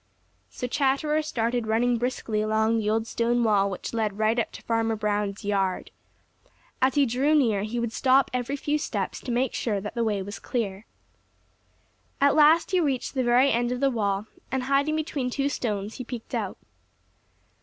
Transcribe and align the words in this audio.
So 0.49 0.65
Chatterer 0.65 1.21
started 1.21 1.67
running 1.67 1.99
briskly 1.99 2.41
along 2.41 2.79
the 2.79 2.89
old 2.89 3.05
stone 3.05 3.43
wall 3.43 3.69
which 3.69 3.93
led 3.93 4.17
right 4.17 4.39
up 4.39 4.51
to 4.53 4.63
Farmer 4.63 4.95
Brown's 4.95 5.45
yard. 5.45 5.91
As 6.81 6.95
he 6.95 7.05
drew 7.05 7.35
near, 7.35 7.61
he 7.61 7.79
would 7.79 7.93
stop 7.93 8.31
every 8.33 8.55
few 8.55 8.79
steps 8.79 9.19
to 9.19 9.31
make 9.31 9.53
sure 9.53 9.79
that 9.79 9.93
the 9.93 10.03
way 10.03 10.23
was 10.23 10.39
clear. 10.39 10.87
At 12.19 12.33
last 12.33 12.71
he 12.71 12.79
reached 12.79 13.13
the 13.13 13.23
very 13.23 13.51
end 13.51 13.71
of 13.71 13.79
the 13.79 13.91
wall, 13.91 14.25
and 14.51 14.63
hiding 14.63 14.95
between 14.95 15.29
two 15.29 15.49
stones, 15.49 15.97
he 15.97 16.03
peeked 16.03 16.33
out. 16.33 16.57